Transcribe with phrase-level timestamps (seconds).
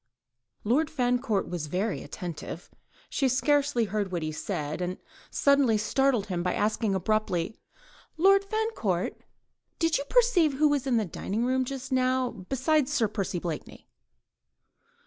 [0.63, 2.71] Lord Fancourt was very attentive.
[3.07, 4.97] She scarcely heard what he said, and
[5.29, 7.55] suddenly startled him by asking abruptly,—
[8.17, 9.21] "Lord Fancourt,
[9.77, 13.87] did you perceive who was in the dining room just now besides Sir Percy Blakeney?"